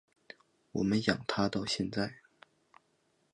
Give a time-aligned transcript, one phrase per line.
[0.71, 2.15] 我们养他长大到现在